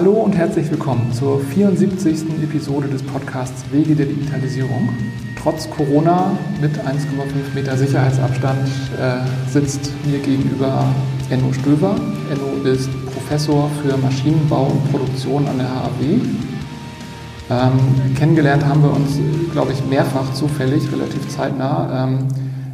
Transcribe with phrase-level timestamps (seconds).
[0.00, 2.42] Hallo und herzlich willkommen zur 74.
[2.42, 4.88] Episode des Podcasts Wege der Digitalisierung.
[5.38, 8.66] Trotz Corona mit 1,5 Meter Sicherheitsabstand
[8.98, 10.86] äh, sitzt mir gegenüber
[11.28, 11.96] Enno Stöver.
[12.32, 16.02] Enno ist Professor für Maschinenbau und Produktion an der HAW.
[17.50, 19.18] Ähm, kennengelernt haben wir uns,
[19.52, 22.04] glaube ich, mehrfach zufällig, relativ zeitnah.
[22.04, 22.28] Ähm,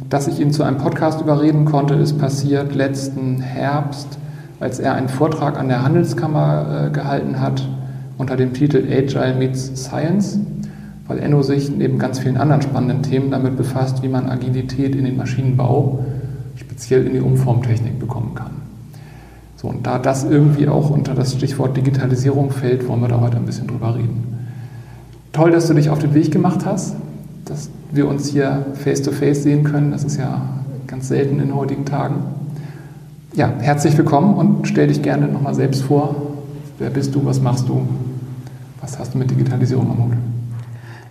[0.07, 4.17] dass ich ihn zu einem Podcast überreden konnte, ist passiert letzten Herbst
[4.59, 7.67] als er einen Vortrag an der Handelskammer äh, gehalten hat
[8.17, 10.39] unter dem Titel Agile Meets Science,
[11.07, 15.05] weil Enno sich neben ganz vielen anderen spannenden Themen damit befasst, wie man Agilität in
[15.05, 15.99] den Maschinenbau,
[16.55, 18.51] speziell in die Umformtechnik, bekommen kann.
[19.55, 23.37] So, und da das irgendwie auch unter das Stichwort Digitalisierung fällt, wollen wir da heute
[23.37, 24.47] ein bisschen drüber reden.
[25.31, 26.95] Toll, dass du dich auf den Weg gemacht hast,
[27.45, 29.91] dass wir uns hier face-to-face -face sehen können.
[29.91, 30.41] Das ist ja
[30.87, 32.23] ganz selten in heutigen Tagen
[33.33, 36.15] ja, herzlich willkommen und stell dich gerne nochmal selbst vor.
[36.79, 37.81] Wer bist du, was machst du,
[38.81, 40.13] was hast du mit Digitalisierung am Hut?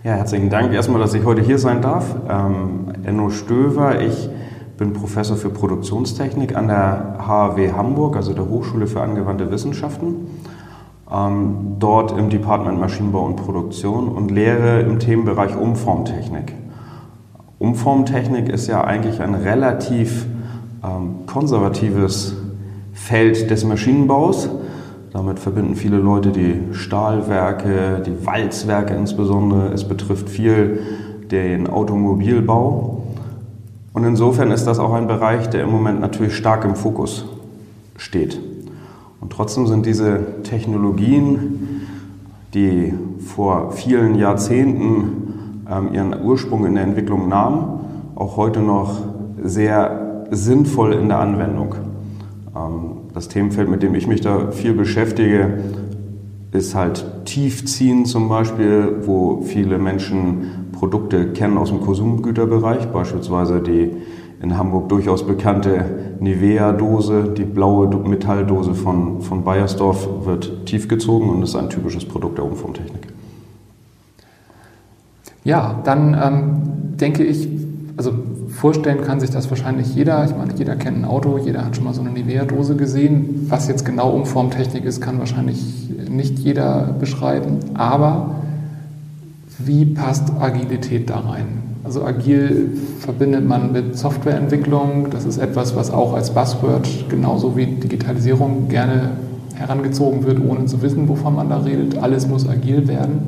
[0.03, 2.15] Ja, herzlichen Dank erstmal, dass ich heute hier sein darf.
[2.29, 4.29] Ähm, Enno Stöver, ich
[4.77, 10.27] bin Professor für Produktionstechnik an der HAW Hamburg, also der Hochschule für angewandte Wissenschaften.
[11.11, 16.53] Ähm, dort im Department Maschinenbau und Produktion und lehre im Themenbereich Umformtechnik.
[17.59, 20.27] Umformtechnik ist ja eigentlich ein relativ
[20.83, 22.35] ähm, konservatives
[22.93, 24.49] Feld des Maschinenbaus.
[25.13, 29.73] Damit verbinden viele Leute die Stahlwerke, die Walzwerke insbesondere.
[29.73, 30.81] Es betrifft viel
[31.31, 33.03] den Automobilbau.
[33.93, 37.25] Und insofern ist das auch ein Bereich, der im Moment natürlich stark im Fokus
[37.95, 38.39] steht.
[39.19, 41.87] Und trotzdem sind diese Technologien,
[42.53, 47.79] die vor vielen Jahrzehnten ähm, ihren Ursprung in der Entwicklung nahmen,
[48.15, 48.99] auch heute noch
[49.43, 49.96] sehr
[50.31, 51.75] sinnvoll in der Anwendung.
[52.55, 55.59] Ähm, das Themenfeld, mit dem ich mich da viel beschäftige,
[56.51, 63.91] ist halt Tiefziehen zum Beispiel, wo viele Menschen Produkte kennen aus dem Konsumgüterbereich, beispielsweise die
[64.41, 65.83] in Hamburg durchaus bekannte
[66.19, 72.45] Nivea-Dose, die blaue Metalldose von, von Bayersdorf wird tiefgezogen und ist ein typisches Produkt der
[72.45, 73.07] Umformtechnik.
[75.43, 77.47] Ja, dann ähm, denke ich,
[77.95, 78.11] also
[78.57, 80.25] vorstellen kann sich das wahrscheinlich jeder.
[80.25, 83.45] Ich meine, jeder kennt ein Auto, jeder hat schon mal so eine Nivea-Dose gesehen.
[83.49, 85.63] Was jetzt genau Umformtechnik ist, kann wahrscheinlich
[86.09, 87.59] nicht jeder beschreiben.
[87.75, 88.35] Aber
[89.59, 91.45] wie passt Agilität da rein?
[91.83, 95.11] Also agil verbindet man mit Softwareentwicklung.
[95.11, 99.11] Das ist etwas, was auch als Buzzword genauso wie Digitalisierung gerne
[99.53, 101.99] herangezogen wird, ohne zu wissen, wovon man da redet.
[101.99, 103.27] Alles muss agil werden.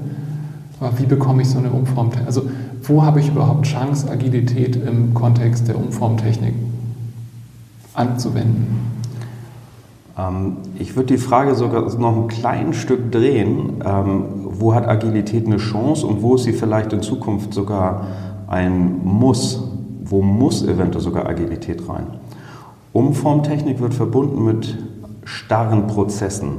[0.79, 2.27] Aber wie bekomme ich so eine Umformtechnik?
[2.27, 2.43] Also
[2.89, 6.55] wo habe ich überhaupt Chance, Agilität im Kontext der Umformtechnik
[7.93, 8.79] anzuwenden?
[10.17, 13.83] Ähm, ich würde die Frage sogar noch ein kleines Stück drehen.
[13.85, 18.07] Ähm, wo hat Agilität eine Chance und wo ist sie vielleicht in Zukunft sogar
[18.47, 19.63] ein Muss?
[20.03, 22.07] Wo muss eventuell sogar Agilität rein?
[22.91, 24.75] Umformtechnik wird verbunden mit
[25.23, 26.53] starren Prozessen,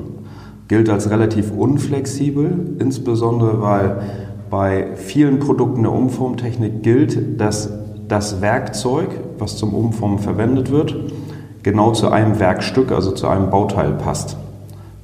[0.68, 4.00] gilt als relativ unflexibel, insbesondere weil
[4.50, 7.70] bei vielen Produkten der Umformtechnik gilt, dass
[8.08, 10.96] das Werkzeug, was zum Umformen verwendet wird,
[11.62, 14.36] genau zu einem Werkstück, also zu einem Bauteil passt.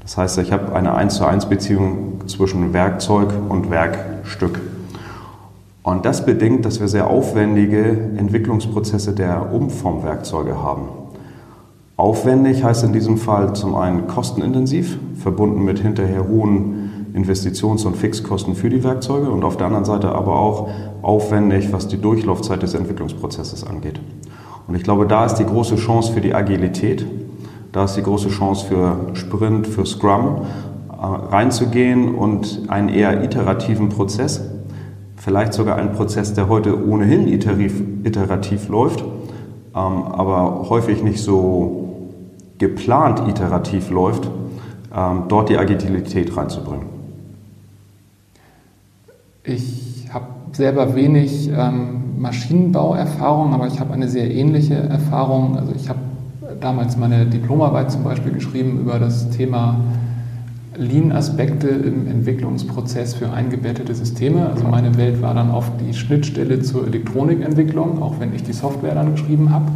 [0.03, 4.61] Das heißt, ich habe eine 1 zu 1 Beziehung zwischen Werkzeug und Werkstück.
[5.85, 10.89] Und das bedingt, dass wir sehr aufwendige Entwicklungsprozesse der Umformwerkzeuge haben.
[11.97, 16.86] Aufwendig heißt in diesem Fall zum einen kostenintensiv, verbunden mit hinterher hohen
[17.17, 20.69] Investitions- und Fixkosten für die Werkzeuge und auf der anderen Seite aber auch
[21.01, 24.01] aufwendig, was die Durchlaufzeit des Entwicklungsprozesses angeht.
[24.69, 27.07] Und ich glaube, da ist die große Chance für die Agilität,
[27.73, 30.43] da ist die große Chance für Sprint, für Scrum,
[30.91, 34.43] äh, reinzugehen und einen eher iterativen Prozess,
[35.17, 39.09] vielleicht sogar einen Prozess, der heute ohnehin iterativ, iterativ läuft, ähm,
[39.75, 42.11] aber häufig nicht so
[42.59, 44.29] geplant iterativ läuft,
[44.95, 46.96] ähm, dort die Agilität reinzubringen.
[49.47, 55.57] Ich habe selber wenig ähm, Maschinenbauerfahrung, aber ich habe eine sehr ähnliche Erfahrung.
[55.57, 56.01] Also ich habe
[56.61, 59.79] damals meine Diplomarbeit zum Beispiel geschrieben über das Thema
[60.77, 64.49] Lean-Aspekte im Entwicklungsprozess für eingebettete Systeme.
[64.49, 68.95] Also meine Welt war dann oft die Schnittstelle zur Elektronikentwicklung, auch wenn ich die Software
[68.95, 69.67] dann geschrieben habe.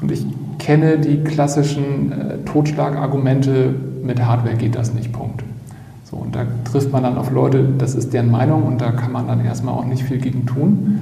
[0.00, 0.24] Und ich
[0.58, 5.44] kenne die klassischen äh, Totschlagargumente, mit Hardware geht das nicht, Punkt.
[6.20, 9.26] Und da trifft man dann auf Leute, das ist deren Meinung und da kann man
[9.26, 10.98] dann erstmal auch nicht viel gegen tun.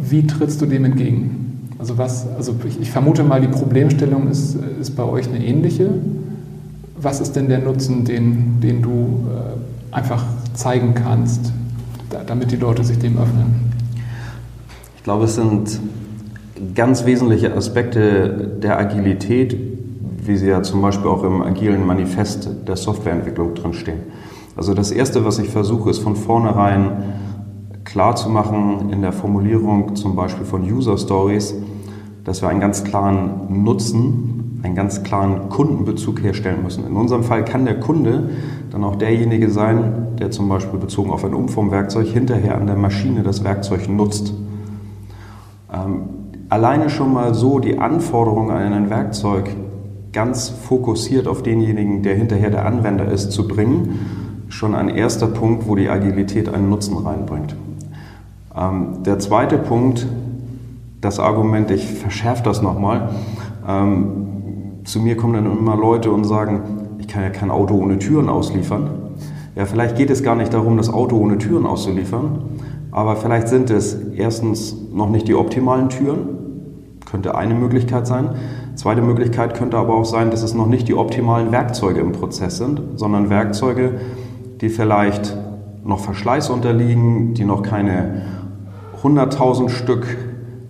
[0.00, 1.68] Wie trittst du dem entgegen?
[1.78, 5.90] Also, was, also ich, ich vermute mal, die Problemstellung ist, ist bei euch eine ähnliche.
[6.96, 11.52] was ist denn der Nutzen, den, den du äh, einfach zeigen kannst,
[12.10, 13.72] da, damit die Leute sich dem öffnen?
[14.96, 15.80] Ich glaube, es sind
[16.74, 19.56] ganz wesentliche Aspekte der Agilität,
[20.26, 24.00] wie sie ja zum Beispiel auch im agilen Manifest der Softwareentwicklung drinstehen.
[24.56, 27.14] Also das Erste, was ich versuche, ist von vornherein
[27.84, 31.54] klar zu machen in der Formulierung zum Beispiel von User Stories,
[32.24, 36.86] dass wir einen ganz klaren Nutzen, einen ganz klaren Kundenbezug herstellen müssen.
[36.86, 38.30] In unserem Fall kann der Kunde
[38.70, 43.22] dann auch derjenige sein, der zum Beispiel bezogen auf ein Umformwerkzeug hinterher an der Maschine
[43.22, 44.34] das Werkzeug nutzt.
[45.72, 46.02] Ähm,
[46.50, 49.48] alleine schon mal so die Anforderungen an ein Werkzeug
[50.12, 55.68] ganz fokussiert auf denjenigen, der hinterher der Anwender ist, zu bringen, schon ein erster Punkt,
[55.68, 57.54] wo die Agilität einen Nutzen reinbringt.
[58.56, 60.06] Ähm, der zweite Punkt,
[61.00, 63.10] das Argument, ich verschärfe das nochmal,
[63.66, 66.62] ähm, zu mir kommen dann immer Leute und sagen,
[66.98, 68.90] ich kann ja kein Auto ohne Türen ausliefern.
[69.54, 72.38] Ja, vielleicht geht es gar nicht darum, das Auto ohne Türen auszuliefern,
[72.90, 76.20] aber vielleicht sind es erstens noch nicht die optimalen Türen,
[77.10, 78.30] könnte eine Möglichkeit sein.
[78.80, 82.56] Zweite Möglichkeit könnte aber auch sein, dass es noch nicht die optimalen Werkzeuge im Prozess
[82.56, 84.00] sind, sondern Werkzeuge,
[84.62, 85.36] die vielleicht
[85.84, 88.22] noch Verschleiß unterliegen, die noch keine
[89.02, 90.16] 100.000 Stück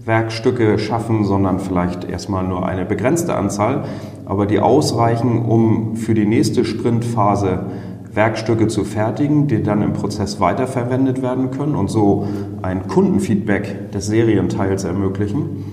[0.05, 3.85] Werkstücke schaffen, sondern vielleicht erstmal nur eine begrenzte Anzahl,
[4.27, 7.67] aber die ausreichen, um für die nächste Sprintphase
[8.13, 12.27] Werkstücke zu fertigen, die dann im Prozess weiterverwendet werden können und so
[12.61, 15.65] ein Kundenfeedback des Serienteils ermöglichen.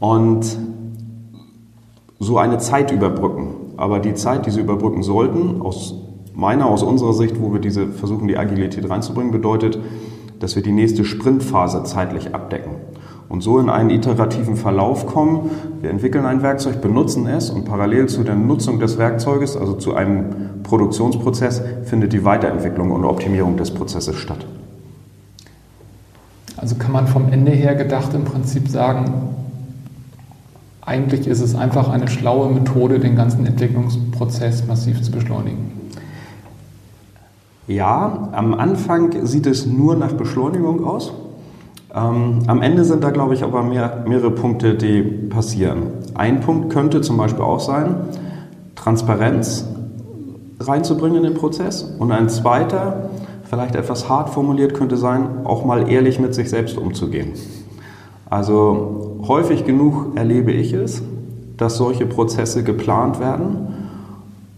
[0.00, 0.46] Und
[2.18, 3.48] so eine Zeit überbrücken.
[3.76, 5.94] Aber die Zeit, die sie überbrücken sollten, aus
[6.34, 9.78] meiner, aus unserer Sicht, wo wir diese versuchen, die Agilität reinzubringen, bedeutet,
[10.40, 12.76] dass wir die nächste Sprintphase zeitlich abdecken
[13.28, 15.50] und so in einen iterativen Verlauf kommen.
[15.80, 19.94] Wir entwickeln ein Werkzeug, benutzen es und parallel zu der Nutzung des Werkzeuges, also zu
[19.94, 24.46] einem Produktionsprozess, findet die Weiterentwicklung und Optimierung des Prozesses statt.
[26.56, 29.12] Also kann man vom Ende her gedacht im Prinzip sagen,
[30.88, 35.70] eigentlich ist es einfach eine schlaue Methode, den ganzen Entwicklungsprozess massiv zu beschleunigen.
[37.66, 41.12] Ja, am Anfang sieht es nur nach Beschleunigung aus.
[41.94, 45.88] Ähm, am Ende sind da, glaube ich, aber mehr, mehrere Punkte, die passieren.
[46.14, 47.96] Ein Punkt könnte zum Beispiel auch sein,
[48.74, 49.68] Transparenz
[50.58, 51.82] reinzubringen in den Prozess.
[51.98, 53.10] Und ein zweiter,
[53.44, 57.32] vielleicht etwas hart formuliert, könnte sein, auch mal ehrlich mit sich selbst umzugehen.
[58.30, 61.02] Also häufig genug erlebe ich es,
[61.56, 63.74] dass solche Prozesse geplant werden,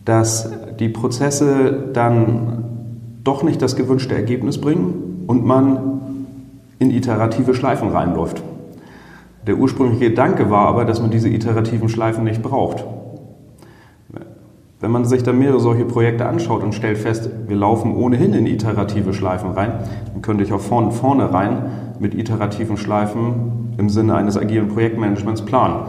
[0.05, 2.65] dass die Prozesse dann
[3.23, 6.01] doch nicht das gewünschte Ergebnis bringen und man
[6.79, 8.43] in iterative Schleifen reinläuft.
[9.47, 12.85] Der ursprüngliche Gedanke war aber, dass man diese iterativen Schleifen nicht braucht.
[14.81, 18.47] Wenn man sich dann mehrere solche Projekte anschaut und stellt fest, wir laufen ohnehin in
[18.47, 19.73] iterative Schleifen rein,
[20.13, 25.43] dann könnte ich auch vorne, vorne rein mit iterativen Schleifen im Sinne eines agilen Projektmanagements
[25.43, 25.85] planen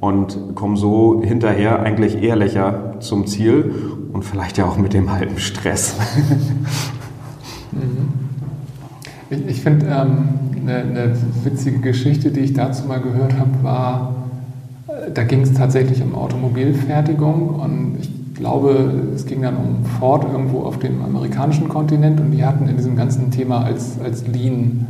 [0.00, 3.72] und komme so hinterher eigentlich ehrlicher zum Ziel
[4.12, 5.96] und vielleicht ja auch mit dem halben Stress.
[7.72, 8.08] Mhm.
[9.28, 10.28] Ich, ich finde, ähm,
[10.62, 14.14] eine, eine witzige Geschichte, die ich dazu mal gehört habe, war,
[14.86, 20.24] äh, da ging es tatsächlich um Automobilfertigung und ich glaube, es ging dann um Ford
[20.30, 24.86] irgendwo auf dem amerikanischen Kontinent und die hatten in diesem ganzen Thema als, als Lean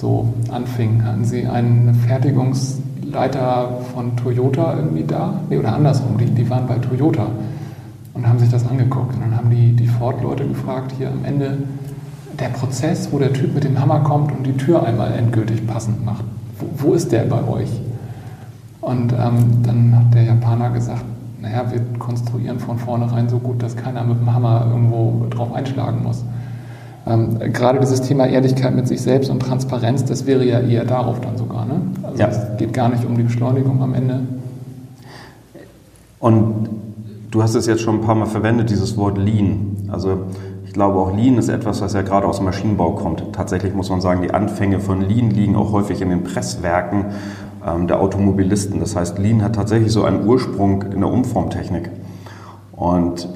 [0.00, 6.48] so anfing, hatten sie einen Fertigungsleiter von Toyota irgendwie da, nee, oder andersrum, die, die
[6.48, 7.26] waren bei Toyota
[8.14, 11.58] und haben sich das angeguckt und dann haben die, die Ford-Leute gefragt, hier am Ende,
[12.38, 16.04] der Prozess, wo der Typ mit dem Hammer kommt und die Tür einmal endgültig passend
[16.04, 16.24] macht,
[16.58, 17.68] wo, wo ist der bei euch?
[18.80, 21.04] Und ähm, dann hat der Japaner gesagt,
[21.42, 26.02] naja, wir konstruieren von vornherein so gut, dass keiner mit dem Hammer irgendwo drauf einschlagen
[26.02, 26.24] muss.
[27.06, 31.20] Ähm, gerade dieses Thema Ehrlichkeit mit sich selbst und Transparenz, das wäre ja eher darauf
[31.20, 31.64] dann sogar.
[31.64, 31.80] Ne?
[32.02, 32.28] Also ja.
[32.28, 34.20] es geht gar nicht um die Beschleunigung am Ende.
[36.18, 36.68] Und
[37.30, 39.88] du hast es jetzt schon ein paar Mal verwendet, dieses Wort Lean.
[39.90, 40.24] Also
[40.66, 43.24] ich glaube, auch Lean ist etwas, was ja gerade aus dem Maschinenbau kommt.
[43.32, 47.06] Tatsächlich muss man sagen, die Anfänge von Lean liegen auch häufig in den Presswerken
[47.66, 48.78] ähm, der Automobilisten.
[48.78, 51.90] Das heißt, Lean hat tatsächlich so einen Ursprung in der Umformtechnik.
[52.72, 53.28] Und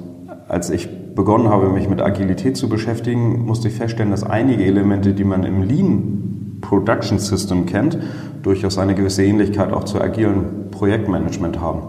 [0.49, 5.13] als ich begonnen habe, mich mit Agilität zu beschäftigen, musste ich feststellen, dass einige Elemente,
[5.13, 7.99] die man im Lean Production System kennt,
[8.43, 11.83] durchaus eine gewisse Ähnlichkeit auch zu agilen Projektmanagement haben.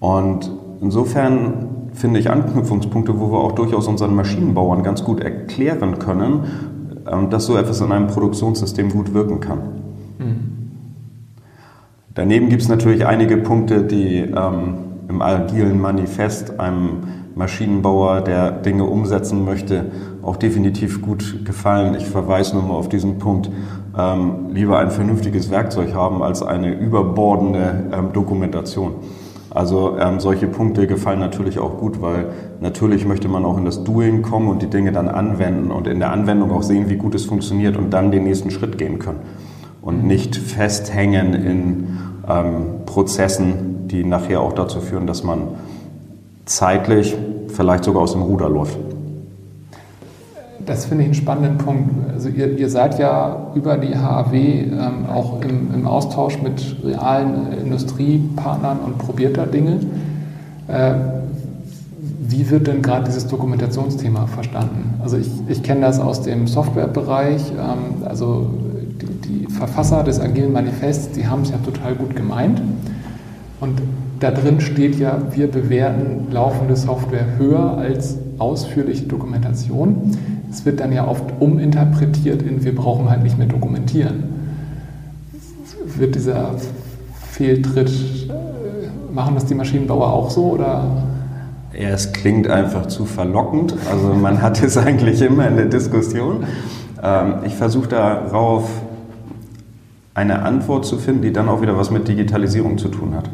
[0.00, 0.50] Und
[0.80, 6.44] insofern finde ich, Anknüpfungspunkte, wo wir auch durchaus unseren Maschinenbauern ganz gut erklären können,
[7.10, 9.58] ähm, dass so etwas in einem Produktionssystem gut wirken kann.
[10.18, 10.36] Mhm.
[12.14, 14.74] Daneben gibt es natürlich einige Punkte, die ähm,
[15.08, 19.84] im agilen Manifest einem Maschinenbauer, der Dinge umsetzen möchte,
[20.22, 21.94] auch definitiv gut gefallen.
[21.94, 23.50] Ich verweise nur mal auf diesen Punkt.
[23.96, 28.94] Ähm, lieber ein vernünftiges Werkzeug haben als eine überbordende ähm, Dokumentation.
[29.50, 32.26] Also ähm, solche Punkte gefallen natürlich auch gut, weil
[32.60, 35.98] natürlich möchte man auch in das Doing kommen und die Dinge dann anwenden und in
[35.98, 39.20] der Anwendung auch sehen, wie gut es funktioniert und dann den nächsten Schritt gehen können.
[39.82, 45.48] Und nicht festhängen in ähm, Prozessen, die nachher auch dazu führen, dass man
[46.46, 47.14] zeitlich
[47.48, 48.78] vielleicht sogar aus dem Ruder läuft.
[50.64, 51.90] Das finde ich einen spannenden Punkt.
[52.12, 57.52] Also ihr, ihr seid ja über die HAW ähm, auch im, im, Austausch mit realen
[57.52, 59.80] Industriepartnern und probiert da Dinge.
[60.66, 60.94] Äh,
[62.28, 64.94] wie wird denn gerade dieses Dokumentationsthema verstanden?
[65.00, 67.52] Also ich, ich kenne das aus dem Softwarebereich.
[67.52, 68.50] Ähm, also
[69.00, 72.60] die, die Verfasser des Agilen Manifests, die haben es ja total gut gemeint.
[73.60, 73.80] Und
[74.20, 80.16] da drin steht ja, wir bewerten laufende Software höher als ausführliche Dokumentation.
[80.50, 84.24] Es wird dann ja oft uminterpretiert in, wir brauchen halt nicht mehr dokumentieren.
[85.96, 86.54] Wird dieser
[87.30, 90.84] Fehltritt, äh, machen das die Maschinenbauer auch so oder?
[91.78, 93.74] Ja, es klingt einfach zu verlockend.
[93.90, 96.44] Also man hat es eigentlich immer in der Diskussion.
[97.02, 98.68] Ähm, ich versuche darauf
[100.14, 103.28] eine Antwort zu finden, die dann auch wieder was mit Digitalisierung zu tun hat.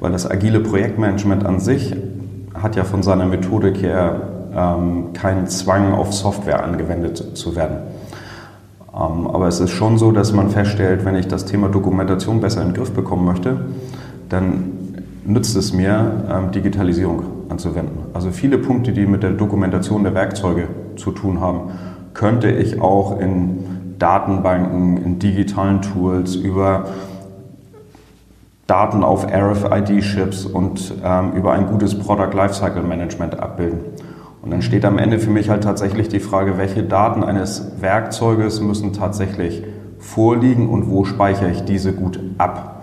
[0.00, 1.94] Weil das agile Projektmanagement an sich
[2.54, 4.20] hat ja von seiner Methodik her
[4.54, 7.78] ähm, keinen Zwang auf Software angewendet zu werden.
[8.92, 12.62] Ähm, aber es ist schon so, dass man feststellt, wenn ich das Thema Dokumentation besser
[12.62, 13.60] in den Griff bekommen möchte,
[14.28, 14.72] dann
[15.24, 17.98] nützt es mir, ähm, Digitalisierung anzuwenden.
[18.14, 21.72] Also viele Punkte, die mit der Dokumentation der Werkzeuge zu tun haben,
[22.14, 26.86] könnte ich auch in Datenbanken, in digitalen Tools über
[28.68, 33.80] Daten auf RFID-Chips und ähm, über ein gutes Product Lifecycle Management abbilden.
[34.42, 38.60] Und dann steht am Ende für mich halt tatsächlich die Frage, welche Daten eines Werkzeuges
[38.60, 39.62] müssen tatsächlich
[39.98, 42.82] vorliegen und wo speichere ich diese gut ab.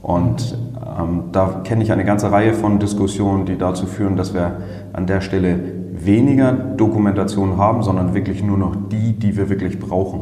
[0.00, 0.56] Und
[0.98, 4.58] ähm, da kenne ich eine ganze Reihe von Diskussionen, die dazu führen, dass wir
[4.92, 5.58] an der Stelle
[5.92, 10.20] weniger Dokumentation haben, sondern wirklich nur noch die, die wir wirklich brauchen.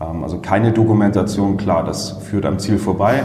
[0.00, 3.24] Ähm, also keine Dokumentation, klar, das führt am Ziel vorbei,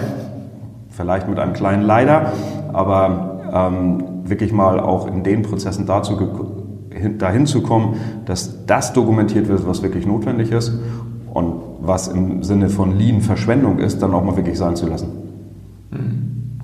[0.95, 2.31] vielleicht mit einem kleinen Leider,
[2.71, 6.17] aber ähm, wirklich mal auch in den Prozessen dazu
[7.17, 7.95] dahin zu kommen,
[8.25, 10.71] dass das dokumentiert wird, was wirklich notwendig ist
[11.33, 15.09] und was im Sinne von Lean Verschwendung ist, dann auch mal wirklich sein zu lassen.
[15.91, 16.59] Mhm.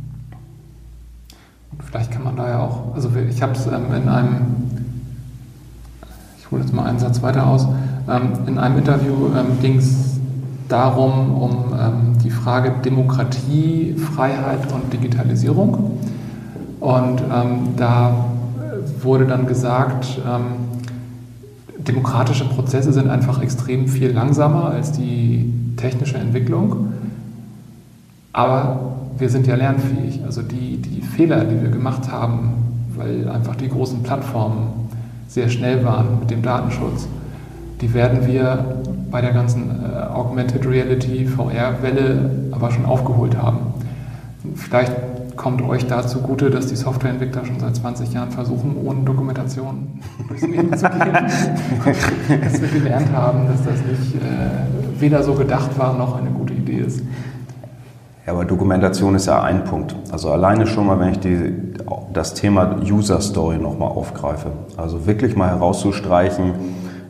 [1.72, 4.42] Und vielleicht kann man da ja auch, also ich habe es ähm, in einem,
[6.38, 7.68] ich hole jetzt mal einen Satz weiter aus,
[8.08, 10.19] ähm, in einem Interview ähm, ging es
[10.70, 11.54] darum, um
[12.24, 16.00] die Frage Demokratie, Freiheit und Digitalisierung.
[16.80, 17.22] Und
[17.78, 18.26] da
[19.02, 20.70] wurde dann gesagt, ähm,
[21.78, 26.94] demokratische Prozesse sind einfach extrem viel langsamer als die technische Entwicklung.
[28.34, 30.22] Aber wir sind ja lernfähig.
[30.26, 32.54] Also die, die Fehler, die wir gemacht haben,
[32.96, 34.68] weil einfach die großen Plattformen
[35.28, 37.08] sehr schnell waren mit dem Datenschutz,
[37.82, 38.79] die werden wir
[39.12, 43.74] bei der ganzen äh, Augmented Reality, VR-Welle aber schon aufgeholt haben.
[44.56, 44.94] Vielleicht
[45.36, 50.46] kommt euch da zugute, dass die Softwareentwickler schon seit 20 Jahren versuchen, ohne Dokumentation durchs
[50.46, 51.14] Leben zu gehen.
[52.44, 56.54] dass wir gelernt haben, dass das nicht äh, weder so gedacht war, noch eine gute
[56.54, 57.02] Idee ist.
[58.26, 59.96] Ja, aber Dokumentation ist ja ein Punkt.
[60.12, 61.54] Also alleine schon mal, wenn ich die,
[62.14, 64.52] das Thema User Story nochmal aufgreife.
[64.76, 66.54] Also wirklich mal herauszustreichen,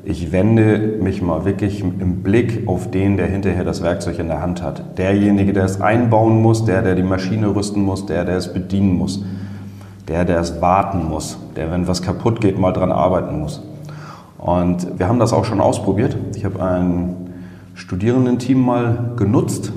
[0.10, 4.42] ich wende mich mal wirklich im Blick auf den, der hinterher das Werkzeug in der
[4.42, 4.98] Hand hat.
[4.98, 8.98] Derjenige, der es einbauen muss, der, der die Maschine rüsten muss, der, der es bedienen
[8.98, 9.24] muss,
[10.08, 13.62] der, der es warten muss, der, wenn was kaputt geht, mal dran arbeiten muss.
[14.40, 16.18] Und wir haben das auch schon ausprobiert.
[16.36, 17.16] Ich habe ein
[17.76, 19.72] Studierendenteam mal genutzt.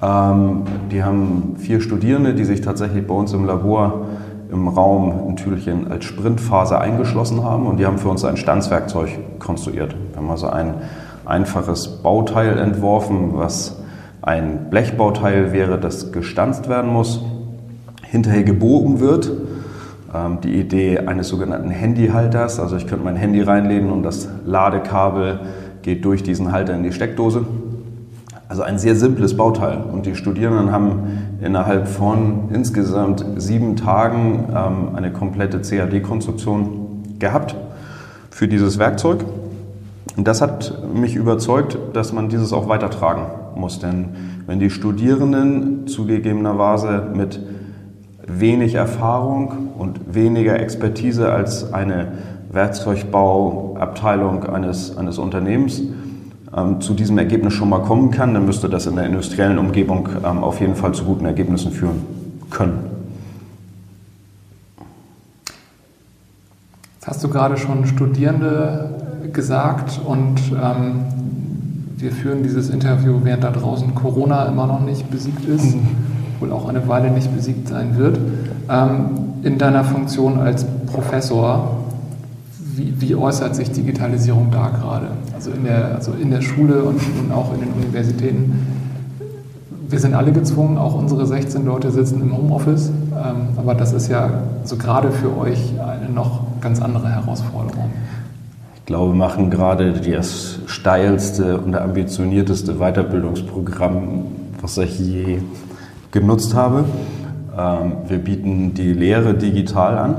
[0.00, 4.06] Ähm, die haben vier Studierende, die sich tatsächlich bei uns im Labor
[4.52, 9.38] im Raum ein Türchen als Sprintphase eingeschlossen haben und die haben für uns ein Stanzwerkzeug
[9.38, 9.96] konstruiert.
[10.10, 10.74] Wir haben also ein
[11.24, 13.80] einfaches Bauteil entworfen, was
[14.20, 17.24] ein Blechbauteil wäre, das gestanzt werden muss,
[18.04, 19.32] hinterher gebogen wird.
[20.14, 25.40] Ähm, die Idee eines sogenannten Handyhalters, also ich könnte mein Handy reinlegen und das Ladekabel
[25.82, 27.44] geht durch diesen Halter in die Steckdose.
[28.52, 29.82] Also ein sehr simples Bauteil.
[29.90, 37.56] Und die Studierenden haben innerhalb von insgesamt sieben Tagen ähm, eine komplette CAD-Konstruktion gehabt
[38.28, 39.24] für dieses Werkzeug.
[40.18, 43.22] Und das hat mich überzeugt, dass man dieses auch weitertragen
[43.58, 43.78] muss.
[43.78, 44.10] Denn
[44.46, 47.40] wenn die Studierenden zugegebenerweise mit
[48.26, 52.08] wenig Erfahrung und weniger Expertise als eine
[52.50, 55.80] Werkzeugbauabteilung eines, eines Unternehmens
[56.80, 60.44] zu diesem Ergebnis schon mal kommen kann, dann müsste das in der industriellen Umgebung ähm,
[60.44, 62.04] auf jeden Fall zu guten Ergebnissen führen
[62.50, 62.90] können.
[66.94, 68.90] Jetzt hast du gerade schon Studierende
[69.32, 71.04] gesagt und ähm,
[71.96, 75.74] wir führen dieses Interview, während da draußen Corona immer noch nicht besiegt ist,
[76.40, 78.18] wohl auch eine Weile nicht besiegt sein wird.
[78.68, 79.10] Ähm,
[79.42, 81.81] in deiner Funktion als Professor,
[82.74, 85.08] wie, wie, äußert sich Digitalisierung da gerade?
[85.34, 88.66] Also in der, also in der Schule und, und auch in den Universitäten.
[89.88, 94.08] Wir sind alle gezwungen, auch unsere 16 Leute sitzen im Homeoffice, ähm, aber das ist
[94.08, 94.30] ja
[94.64, 97.90] so gerade für euch eine noch ganz andere Herausforderung.
[98.76, 104.24] Ich glaube, wir machen gerade das steilste und ambitionierteste Weiterbildungsprogramm,
[104.62, 105.38] was ich je
[106.10, 106.84] genutzt habe.
[107.56, 110.14] Ähm, wir bieten die Lehre digital an.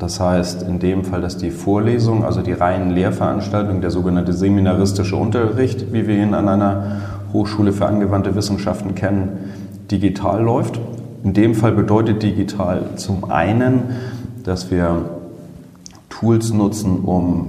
[0.00, 5.14] Das heißt in dem Fall, dass die Vorlesung, also die reinen Lehrveranstaltungen, der sogenannte seminaristische
[5.14, 6.96] Unterricht, wie wir ihn an einer
[7.34, 9.52] Hochschule für angewandte Wissenschaften kennen,
[9.90, 10.80] digital läuft.
[11.22, 13.82] In dem Fall bedeutet digital zum einen,
[14.42, 15.04] dass wir
[16.08, 17.48] Tools nutzen, um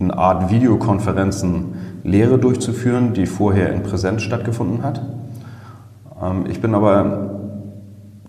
[0.00, 1.74] eine Art Videokonferenzen
[2.04, 5.00] Lehre durchzuführen, die vorher in Präsenz stattgefunden hat.
[6.22, 7.31] Ähm, ich bin aber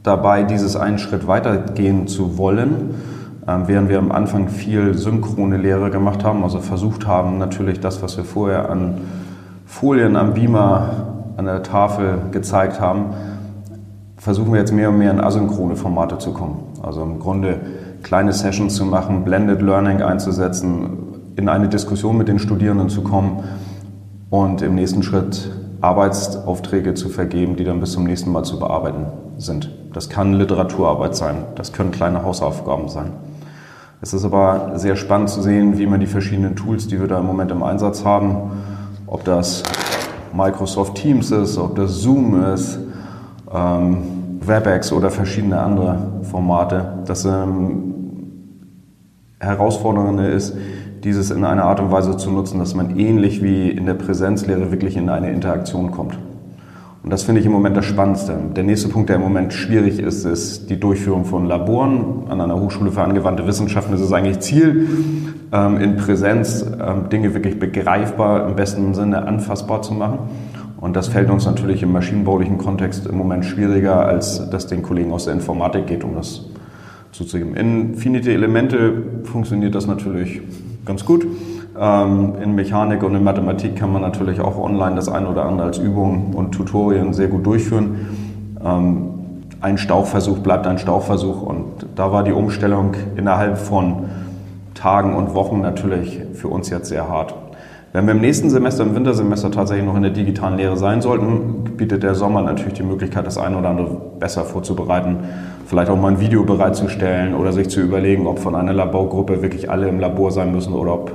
[0.04, 2.96] dabei, dieses einen Schritt weitergehen zu wollen,
[3.48, 8.02] ähm, während wir am Anfang viel synchrone Lehre gemacht haben, also versucht haben, natürlich das,
[8.04, 9.02] was wir vorher an
[9.66, 10.90] Folien am Beamer
[11.38, 13.08] an der Tafel gezeigt haben,
[14.18, 16.60] versuchen wir jetzt mehr und mehr in asynchrone Formate zu kommen.
[16.82, 17.60] Also im Grunde
[18.04, 20.98] kleine Sessions zu machen, Blended Learning einzusetzen,
[21.36, 23.44] in eine Diskussion mit den Studierenden zu kommen
[24.30, 25.50] und im nächsten Schritt
[25.84, 29.70] Arbeitsaufträge zu vergeben, die dann bis zum nächsten Mal zu bearbeiten sind.
[29.92, 33.12] Das kann Literaturarbeit sein, das können kleine Hausaufgaben sein.
[34.02, 37.20] Es ist aber sehr spannend zu sehen, wie man die verschiedenen Tools, die wir da
[37.20, 38.52] im Moment im Einsatz haben,
[39.08, 39.64] ob das
[40.34, 42.80] Microsoft Teams ist, ob das Zoom ist,
[43.54, 47.94] ähm, WebEx oder verschiedene andere Formate, das ähm,
[49.40, 50.56] Herausfordernde ist,
[51.04, 54.72] dieses in einer Art und Weise zu nutzen, dass man ähnlich wie in der Präsenzlehre
[54.72, 56.18] wirklich in eine Interaktion kommt.
[57.04, 58.34] Und das finde ich im Moment das Spannendste.
[58.56, 62.30] Der nächste Punkt, der im Moment schwierig ist, ist die Durchführung von Laboren.
[62.30, 64.88] An einer Hochschule für angewandte Wissenschaften ist es eigentlich Ziel,
[65.52, 70.20] ähm, in Präsenz ähm, Dinge wirklich begreifbar, im besten Sinne anfassbar zu machen.
[70.80, 75.12] Und das fällt uns natürlich im maschinenbaulichen Kontext im Moment schwieriger, als das den Kollegen
[75.12, 76.46] aus der Informatik geht, um das
[77.12, 77.56] zuzugeben.
[77.56, 80.42] In finite Elemente funktioniert das natürlich
[80.86, 81.26] ganz gut.
[81.80, 85.68] Ähm, in Mechanik und in Mathematik kann man natürlich auch online das eine oder andere
[85.68, 88.08] als Übung und Tutorien sehr gut durchführen.
[88.64, 89.10] Ähm,
[89.62, 94.10] ein Stauchversuch bleibt ein Stauchversuch und da war die Umstellung innerhalb von
[94.74, 97.34] Tagen und Wochen natürlich für uns jetzt sehr hart.
[97.94, 101.76] Wenn wir im nächsten Semester, im Wintersemester tatsächlich noch in der digitalen Lehre sein sollten,
[101.78, 105.20] bietet der Sommer natürlich die Möglichkeit, das eine oder andere besser vorzubereiten,
[105.66, 109.70] vielleicht auch mal ein Video bereitzustellen oder sich zu überlegen, ob von einer Laborgruppe wirklich
[109.70, 111.12] alle im Labor sein müssen oder ob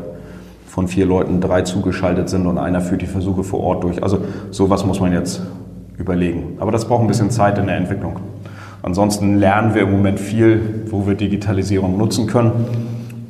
[0.67, 4.03] von vier Leuten drei zugeschaltet sind und einer führt die Versuche vor Ort durch.
[4.03, 4.19] Also
[4.51, 5.43] sowas muss man jetzt
[5.97, 6.57] überlegen.
[6.61, 8.17] Aber das braucht ein bisschen Zeit in der Entwicklung.
[8.83, 12.53] Ansonsten lernen wir im Moment viel, wo wir Digitalisierung nutzen können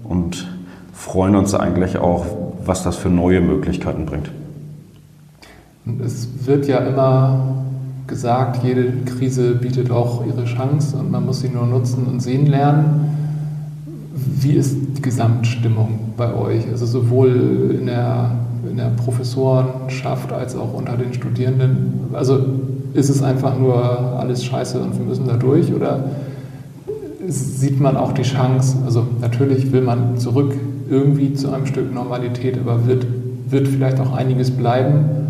[0.04, 0.46] und
[0.92, 2.26] freuen uns eigentlich auch,
[2.64, 4.30] was das für neue Möglichkeiten bringt.
[6.04, 7.64] Es wird ja immer
[8.08, 12.46] gesagt, jede Krise bietet auch ihre Chance und man muss sie nur nutzen und sehen
[12.46, 13.16] lernen.
[14.14, 16.66] Wie ist die Gesamtstimmung bei euch?
[16.70, 18.32] Also sowohl in der,
[18.68, 22.06] in der Professorenschaft als auch unter den Studierenden.
[22.12, 22.40] Also
[22.94, 23.76] ist es einfach nur
[24.18, 26.04] alles scheiße und wir müssen da durch oder
[27.28, 30.54] sieht man auch die Chance, also natürlich will man zurück
[30.88, 33.06] irgendwie zu einem Stück Normalität, aber wird,
[33.48, 35.27] wird vielleicht auch einiges bleiben,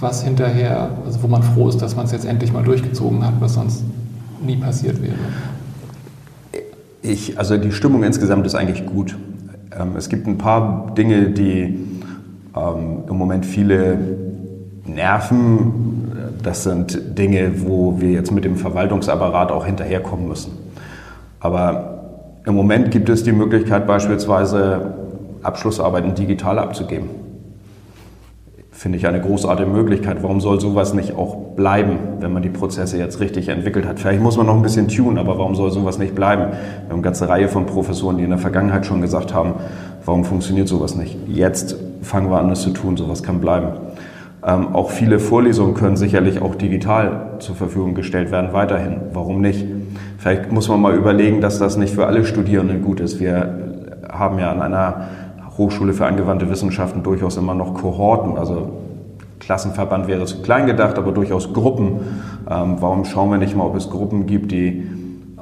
[0.00, 3.34] was hinterher, also wo man froh ist, dass man es jetzt endlich mal durchgezogen hat,
[3.40, 3.84] was sonst
[4.44, 5.14] nie passiert wäre.
[7.02, 9.16] Ich, also die Stimmung insgesamt ist eigentlich gut.
[9.78, 11.78] Ähm, es gibt ein paar Dinge, die
[12.56, 13.98] ähm, im Moment viele
[14.86, 16.36] nerven.
[16.42, 20.52] Das sind Dinge, wo wir jetzt mit dem Verwaltungsapparat auch hinterherkommen müssen.
[21.38, 24.94] Aber im Moment gibt es die Möglichkeit beispielsweise
[25.42, 27.19] Abschlussarbeiten digital abzugeben
[28.80, 30.22] finde ich eine großartige Möglichkeit.
[30.22, 34.00] Warum soll sowas nicht auch bleiben, wenn man die Prozesse jetzt richtig entwickelt hat?
[34.00, 36.44] Vielleicht muss man noch ein bisschen tun, aber warum soll sowas nicht bleiben?
[36.44, 39.52] Wir haben eine ganze Reihe von Professoren, die in der Vergangenheit schon gesagt haben,
[40.06, 41.14] warum funktioniert sowas nicht?
[41.28, 43.66] Jetzt fangen wir an, das zu tun, sowas kann bleiben.
[44.46, 48.96] Ähm, auch viele Vorlesungen können sicherlich auch digital zur Verfügung gestellt werden, weiterhin.
[49.12, 49.66] Warum nicht?
[50.16, 53.20] Vielleicht muss man mal überlegen, dass das nicht für alle Studierenden gut ist.
[53.20, 53.58] Wir
[54.10, 55.08] haben ja an einer
[55.60, 58.70] Hochschule für angewandte Wissenschaften durchaus immer noch Kohorten, also
[59.40, 62.00] Klassenverband wäre zu klein gedacht, aber durchaus Gruppen.
[62.50, 64.86] Ähm, warum schauen wir nicht mal, ob es Gruppen gibt, die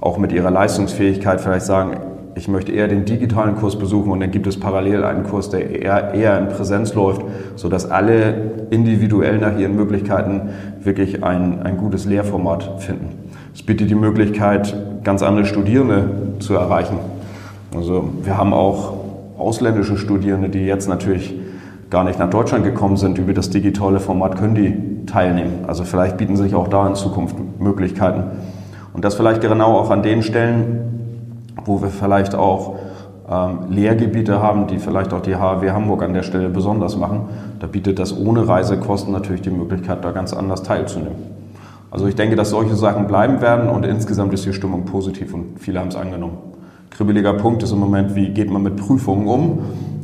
[0.01, 1.99] auch mit ihrer Leistungsfähigkeit vielleicht sagen,
[2.35, 5.83] ich möchte eher den digitalen Kurs besuchen und dann gibt es parallel einen Kurs, der
[5.83, 7.23] eher, eher in Präsenz läuft,
[7.57, 10.51] sodass alle individuell nach ihren Möglichkeiten
[10.81, 13.11] wirklich ein, ein gutes Lehrformat finden.
[13.55, 16.99] Es bietet die Möglichkeit, ganz andere Studierende zu erreichen.
[17.75, 18.98] Also wir haben auch
[19.39, 21.35] ausländische Studierende, die jetzt natürlich
[21.91, 25.65] gar nicht nach Deutschland gekommen sind, über das digitale Format können die teilnehmen.
[25.67, 28.25] Also vielleicht bieten sich auch da in Zukunft Möglichkeiten.
[28.93, 32.77] Und das vielleicht genau auch an den Stellen, wo wir vielleicht auch
[33.31, 37.29] ähm, Lehrgebiete haben, die vielleicht auch die HW Hamburg an der Stelle besonders machen.
[37.61, 41.39] Da bietet das ohne Reisekosten natürlich die Möglichkeit, da ganz anders teilzunehmen.
[41.91, 45.59] Also ich denke, dass solche Sachen bleiben werden und insgesamt ist die Stimmung positiv und
[45.59, 46.39] viele haben es angenommen.
[46.99, 49.61] Kribbeliger Punkt ist im Moment, wie geht man mit Prüfungen um?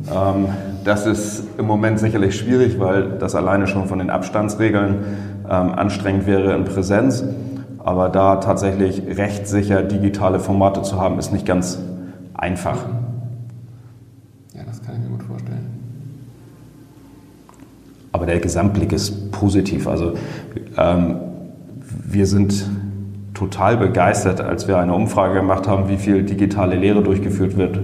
[0.09, 0.47] Ähm,
[0.85, 4.99] das ist im Moment sicherlich schwierig, weil das alleine schon von den Abstandsregeln
[5.43, 7.25] ähm, anstrengend wäre in Präsenz.
[7.79, 11.79] Aber da tatsächlich rechtssicher digitale Formate zu haben, ist nicht ganz
[12.33, 12.77] einfach.
[14.53, 15.67] Ja, das kann ich mir gut vorstellen.
[18.13, 19.85] Aber der Gesamtblick ist positiv.
[19.85, 20.13] Also
[20.77, 21.17] ähm,
[22.05, 22.65] wir sind
[23.35, 27.79] total begeistert, als wir eine Umfrage gemacht haben, wie viel digitale Lehre durchgeführt wird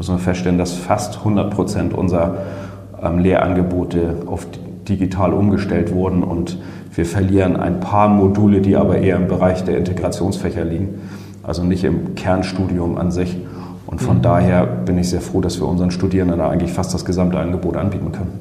[0.00, 2.38] müssen wir feststellen, dass fast 100 Prozent unserer
[3.02, 4.46] ähm, Lehrangebote auf
[4.88, 6.56] digital umgestellt wurden und
[6.94, 11.00] wir verlieren ein paar Module, die aber eher im Bereich der Integrationsfächer liegen,
[11.42, 13.36] also nicht im Kernstudium an sich.
[13.86, 14.22] Und von mhm.
[14.22, 17.76] daher bin ich sehr froh, dass wir unseren Studierenden da eigentlich fast das gesamte Angebot
[17.76, 18.32] anbieten können.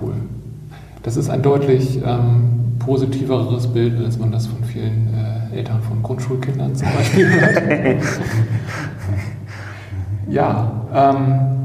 [0.00, 0.14] Cool.
[1.04, 5.12] Das ist ein deutlich ähm, positiveres Bild, als man das von vielen
[5.52, 8.02] äh, Eltern von Grundschulkindern zum Beispiel hört.
[10.28, 11.56] Ja, ähm,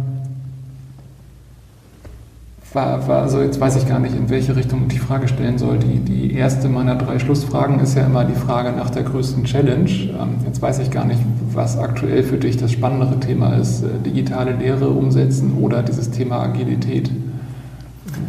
[2.73, 5.57] war, war, also jetzt weiß ich gar nicht, in welche Richtung ich die Frage stellen
[5.57, 5.79] soll.
[5.79, 9.89] Die, die erste meiner drei Schlussfragen ist ja immer die Frage nach der größten Challenge.
[9.89, 11.19] Ähm, jetzt weiß ich gar nicht,
[11.53, 13.83] was aktuell für dich das spannendere Thema ist.
[13.83, 17.11] Äh, digitale Lehre umsetzen oder dieses Thema Agilität.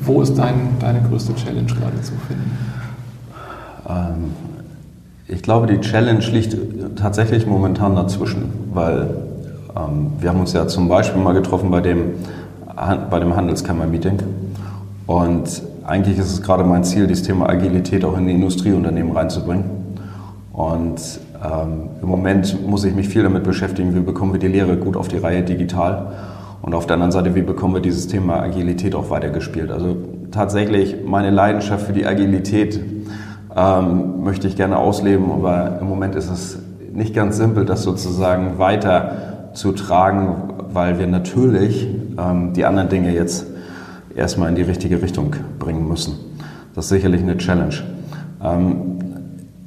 [0.02, 2.50] Wo ist dein, deine größte Challenge gerade zu finden?
[3.92, 4.32] Ähm,
[5.28, 6.56] ich glaube, die Challenge liegt
[6.96, 9.08] tatsächlich momentan dazwischen, weil
[9.76, 12.12] ähm, wir haben uns ja zum Beispiel mal getroffen bei dem,
[13.10, 14.18] bei dem Handelskammer-Meeting.
[15.06, 19.64] Und eigentlich ist es gerade mein Ziel, dieses Thema Agilität auch in die Industrieunternehmen reinzubringen.
[20.52, 21.00] Und
[21.42, 24.96] ähm, im Moment muss ich mich viel damit beschäftigen, wie bekommen wir die Lehre gut
[24.96, 26.12] auf die Reihe digital.
[26.60, 29.70] Und auf der anderen Seite, wie bekommen wir dieses Thema Agilität auch weitergespielt.
[29.70, 29.96] Also
[30.30, 32.78] tatsächlich meine Leidenschaft für die Agilität
[33.56, 36.58] ähm, möchte ich gerne ausleben, aber im Moment ist es
[36.92, 41.88] nicht ganz simpel, das sozusagen weiter zu tragen, weil wir natürlich
[42.18, 43.46] ähm, die anderen Dinge jetzt
[44.14, 46.14] erstmal in die richtige Richtung bringen müssen.
[46.74, 47.74] Das ist sicherlich eine Challenge.
[48.42, 48.98] Ähm,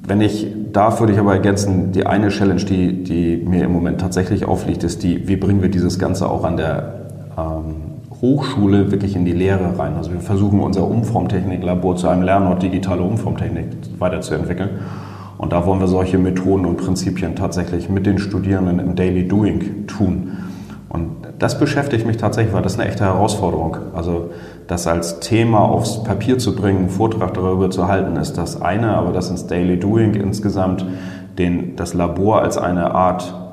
[0.07, 4.01] wenn ich darf, würde ich aber ergänzen, die eine Challenge, die, die mir im Moment
[4.01, 6.93] tatsächlich aufliegt, ist die, wie bringen wir dieses Ganze auch an der
[7.37, 7.75] ähm,
[8.21, 9.95] Hochschule wirklich in die Lehre rein.
[9.95, 13.65] Also wir versuchen unser Umformtechniklabor zu einem Lernort digitale Umformtechnik
[13.99, 14.69] weiterzuentwickeln.
[15.37, 19.85] Und da wollen wir solche Methoden und Prinzipien tatsächlich mit den Studierenden im Daily Doing
[19.87, 20.37] tun.
[20.89, 23.77] Und das beschäftigt mich tatsächlich, weil das eine echte Herausforderung.
[23.93, 24.29] Also
[24.67, 28.95] das als Thema aufs Papier zu bringen, einen Vortrag darüber zu halten, ist das eine,
[28.95, 30.85] aber das ins Daily Doing insgesamt,
[31.37, 33.44] den, das Labor als eine Art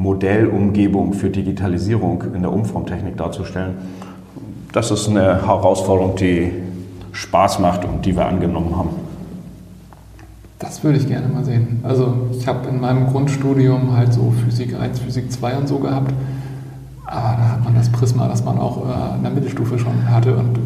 [0.00, 3.74] Modellumgebung für Digitalisierung in der Umformtechnik darzustellen,
[4.72, 6.52] das ist eine Herausforderung, die
[7.12, 8.90] Spaß macht und die wir angenommen haben.
[10.58, 11.80] Das würde ich gerne mal sehen.
[11.82, 16.14] Also ich habe in meinem Grundstudium halt so Physik 1, Physik 2 und so gehabt.
[17.04, 20.34] Aber da hat man das Prisma, das man auch äh, in der Mittelstufe schon hatte
[20.34, 20.58] und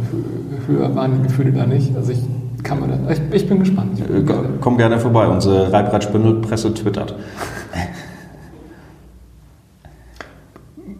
[0.66, 1.96] höher waren die Gefühle da nicht.
[1.96, 2.20] Also ich
[2.62, 3.98] kann mir das, ich, ich bin gespannt.
[3.98, 7.14] Ich bin äh, Komm gerne vorbei, unsere Reibradspindelpresse twittert.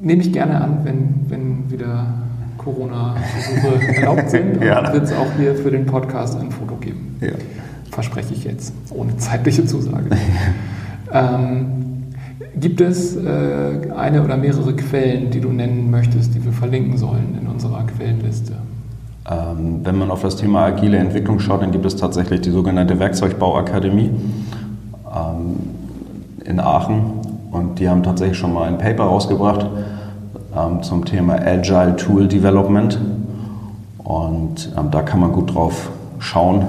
[0.05, 2.07] Nehme ich gerne an, wenn, wenn wieder
[2.59, 4.57] Corona-Besuche erlaubt sind.
[4.61, 4.93] Und ja.
[4.93, 7.17] wird es auch hier für den Podcast ein Foto geben.
[7.21, 7.33] Ja
[7.95, 10.11] verspreche ich jetzt, ohne zeitliche Zusage.
[11.13, 11.67] ähm,
[12.61, 17.39] gibt es äh, eine oder mehrere Quellen, die du nennen möchtest, die wir verlinken sollen
[17.41, 18.55] in unserer Quellenliste?
[19.31, 22.99] Ähm, wenn man auf das Thema agile Entwicklung schaut, dann gibt es tatsächlich die sogenannte
[22.99, 24.11] Werkzeugbauakademie
[25.15, 25.57] ähm,
[26.45, 27.05] in Aachen
[27.51, 29.67] und die haben tatsächlich schon mal ein Paper rausgebracht
[30.57, 32.99] ähm, zum Thema Agile Tool Development
[33.99, 36.65] Und ähm, da kann man gut drauf schauen.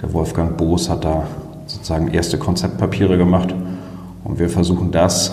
[0.00, 1.24] Der Wolfgang Boos hat da
[1.66, 3.54] sozusagen erste Konzeptpapiere gemacht
[4.24, 5.32] und wir versuchen das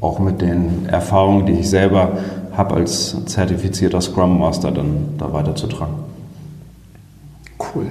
[0.00, 2.12] auch mit den Erfahrungen, die ich selber
[2.56, 5.94] habe als zertifizierter Scrum Master, dann da weiterzutragen.
[7.58, 7.86] Cool.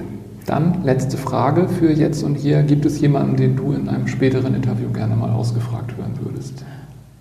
[0.46, 2.62] Dann letzte Frage für jetzt und hier.
[2.62, 6.64] Gibt es jemanden, den du in einem späteren Interview gerne mal ausgefragt hören würdest?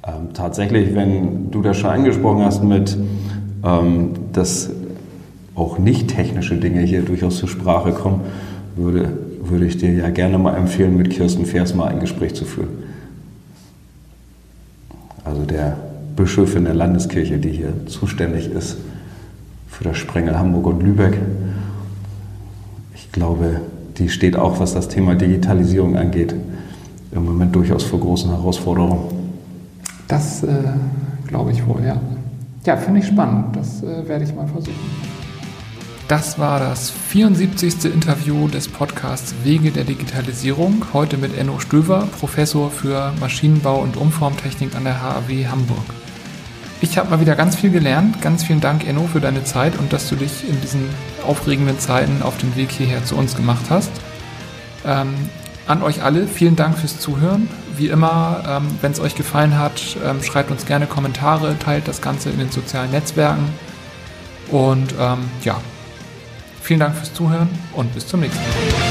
[0.07, 2.95] Ähm, tatsächlich, wenn du das schon angesprochen hast mit,
[3.63, 4.69] ähm, dass
[5.55, 8.21] auch nicht technische Dinge hier durchaus zur Sprache kommen,
[8.75, 12.45] würde, würde ich dir ja gerne mal empfehlen, mit Kirsten Vers mal ein Gespräch zu
[12.45, 12.69] führen.
[15.23, 15.77] Also der
[16.15, 18.77] Bischöfin der Landeskirche, die hier zuständig ist
[19.67, 21.17] für das Sprengel Hamburg und Lübeck.
[22.93, 23.61] Ich glaube,
[23.97, 26.35] die steht auch, was das Thema Digitalisierung angeht,
[27.11, 29.24] im Moment durchaus vor großen Herausforderungen.
[30.07, 30.47] Das äh,
[31.27, 31.99] glaube ich wohl, ja.
[32.65, 33.55] Ja, finde ich spannend.
[33.55, 34.75] Das äh, werde ich mal versuchen.
[36.07, 37.85] Das war das 74.
[37.85, 40.85] Interview des Podcasts Wege der Digitalisierung.
[40.93, 45.85] Heute mit Enno Stöver, Professor für Maschinenbau und Umformtechnik an der HAW Hamburg.
[46.81, 48.21] Ich habe mal wieder ganz viel gelernt.
[48.21, 50.81] Ganz vielen Dank, Enno, für deine Zeit und dass du dich in diesen
[51.25, 53.91] aufregenden Zeiten auf den Weg hierher zu uns gemacht hast.
[54.85, 55.15] Ähm,
[55.67, 57.47] an euch alle, vielen Dank fürs Zuhören.
[57.77, 62.01] Wie immer, ähm, wenn es euch gefallen hat, ähm, schreibt uns gerne Kommentare, teilt das
[62.01, 63.47] Ganze in den sozialen Netzwerken.
[64.49, 65.59] Und ähm, ja,
[66.61, 68.84] vielen Dank fürs Zuhören und bis zum nächsten Mal.